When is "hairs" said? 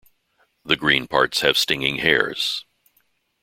1.97-2.65